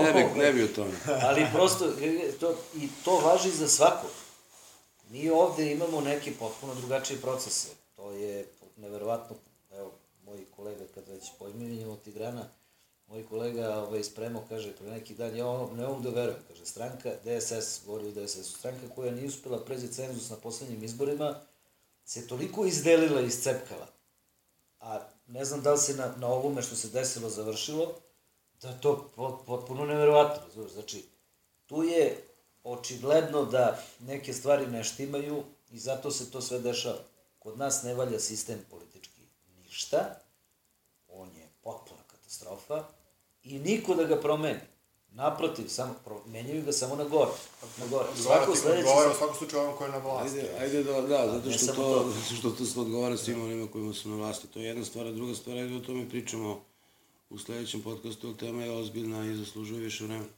[0.04, 0.94] Ne bi, ne bi o tome.
[1.28, 4.12] Ali prosto, e, to, i to važi za svakog.
[5.10, 7.68] Mi ovde imamo neke potpuno drugačije procese.
[7.96, 8.46] To je
[8.82, 9.36] neverovatno,
[9.72, 9.92] evo,
[10.26, 12.46] moj kolega, kad već poimenjamo Tigrana,
[13.08, 16.66] moj kolega ovaj, spremao, kaže, pre neki dan, ja ono, ne mogu da verujem, kaže,
[16.66, 21.36] stranka DSS, govori u DSS-u, stranka koja nije uspela pređe cenzus na poslednjim izborima,
[22.06, 23.88] se toliko izdelila i iscepkala,
[24.80, 27.94] a ne znam da li se na, na ovome što se desilo završilo,
[28.62, 31.06] da je to pot, potpuno neverovatno, znači,
[31.66, 32.28] tu je
[32.64, 37.00] očigledno da neke stvari ne štimaju i zato se to sve dešava.
[37.42, 39.22] Kod nas ne valja sistem politički
[39.64, 40.16] ništa,
[41.08, 42.84] on je potpuna katastrofa
[43.44, 44.60] i niko da ga promeni.
[45.12, 47.32] Naprotiv, samo, menjaju ga samo na gore.
[47.78, 48.08] Na gore.
[48.24, 48.80] Svako sledeće...
[48.80, 50.40] Odgovara u svakom slučaju ovom koji je na vlasti.
[50.40, 52.10] Ajde, ajde da, da, zato što to, to.
[52.10, 54.48] zato što to se odgovara svima onima kojima su na vlasti.
[54.48, 56.62] To je jedna stvar, a druga stvar, ajde o tome pričamo
[57.30, 60.30] u sledećem podcastu, jer tema je ozbiljna i zaslužuje više vremena.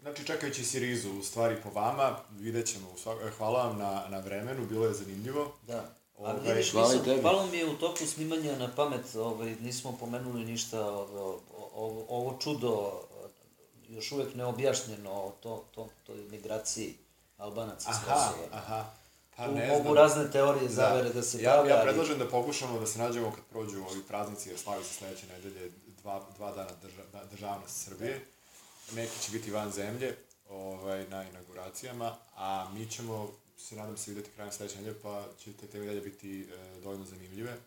[0.00, 2.88] Znači, čekajući Sirizu, u stvari po vama, vidjet ćemo.
[2.94, 5.52] u svak- e, Hvala vam na, na vremenu, bilo je zanimljivo.
[5.66, 5.94] Da.
[6.18, 7.22] Ovaj, vidiš, hvala nisam, tebi.
[7.22, 11.40] palo mi je u toku snimanja na pamet, ovaj, nismo pomenuli ništa, ovo,
[11.74, 13.00] ovo, ovo čudo,
[13.88, 16.94] još uvek neobjašnjeno, to, to, to je migraciji
[17.38, 18.48] Albanaca Aha, Kosova.
[18.52, 18.84] aha.
[19.36, 19.94] Pa ne mogu znam.
[19.94, 23.44] razne teorije zavere da, se ja, prave, ja predlažem da pokušamo da se nađemo kad
[23.44, 25.70] prođu ovi praznici, jer slavi se sledeće nedelje
[26.02, 28.26] dva, dva dana drža, da- državnost Srbije.
[28.92, 30.16] Neki će biti van zemlje
[30.50, 33.30] ovaj, na inauguracijama, a mi ćemo
[33.64, 37.04] se nadam se videti krajem sledeće nedelje, pa će te teme dalje biti e, dovoljno
[37.04, 37.50] zanimljive.
[37.50, 37.58] E,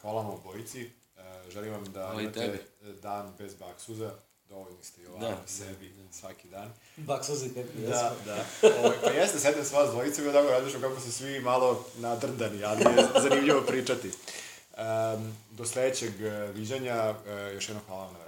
[0.00, 0.90] hvala vam obojici.
[1.16, 2.58] E, želim vam da Hvala i imate tebi.
[2.82, 4.10] e, dan bez baksuza.
[4.48, 5.46] Dovoljni ste i ovako Da.
[5.46, 6.72] sebi svaki dan.
[6.96, 8.16] Baksozi kakvi Da, jesmo.
[8.24, 8.44] da.
[8.80, 12.64] Ovaj, pa jeste, sedem s vas dvojice, bilo tako različno kako su svi malo nadrdani,
[12.64, 14.08] ali je zanimljivo pričati.
[14.08, 16.94] Um, do sledećeg eh, viđanja,
[17.26, 18.25] eh, još jednom hvala vam na.